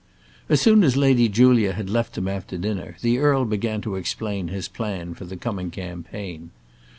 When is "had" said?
1.73-1.87